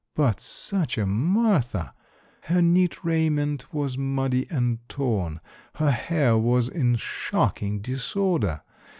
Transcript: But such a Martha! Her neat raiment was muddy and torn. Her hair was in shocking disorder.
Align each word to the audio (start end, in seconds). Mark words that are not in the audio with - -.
But 0.15 0.39
such 0.39 0.97
a 0.97 1.05
Martha! 1.05 1.93
Her 2.45 2.59
neat 2.59 3.03
raiment 3.03 3.71
was 3.71 3.99
muddy 3.99 4.47
and 4.49 4.79
torn. 4.89 5.39
Her 5.75 5.91
hair 5.91 6.35
was 6.39 6.67
in 6.67 6.95
shocking 6.95 7.81
disorder. 7.81 8.63